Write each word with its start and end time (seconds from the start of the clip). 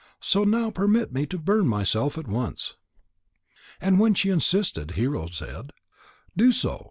So 0.19 0.43
now 0.43 0.71
permit 0.71 1.13
me 1.13 1.27
to 1.27 1.37
burn 1.37 1.67
myself 1.67 2.17
at 2.17 2.27
once." 2.27 2.75
And 3.79 3.99
when 3.99 4.15
she 4.15 4.31
insisted, 4.31 4.93
Hero 4.93 5.27
said: 5.27 5.73
"Do 6.35 6.51
so. 6.51 6.79